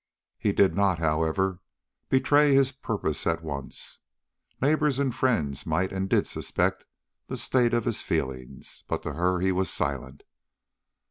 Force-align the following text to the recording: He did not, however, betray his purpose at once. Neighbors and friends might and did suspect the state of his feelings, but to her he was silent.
He 0.39 0.51
did 0.51 0.73
not, 0.73 0.97
however, 0.97 1.59
betray 2.09 2.55
his 2.55 2.71
purpose 2.71 3.27
at 3.27 3.43
once. 3.43 3.99
Neighbors 4.59 4.97
and 4.97 5.13
friends 5.13 5.63
might 5.67 5.93
and 5.93 6.09
did 6.09 6.25
suspect 6.25 6.85
the 7.27 7.37
state 7.37 7.75
of 7.75 7.85
his 7.85 8.01
feelings, 8.01 8.83
but 8.87 9.03
to 9.03 9.13
her 9.13 9.41
he 9.41 9.51
was 9.51 9.69
silent. 9.69 10.23